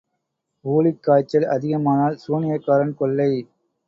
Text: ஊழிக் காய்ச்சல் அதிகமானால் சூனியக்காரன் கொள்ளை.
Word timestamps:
ஊழிக் 0.65 1.03
காய்ச்சல் 1.03 1.45
அதிகமானால் 1.47 2.17
சூனியக்காரன் 2.27 2.95
கொள்ளை. 2.95 3.29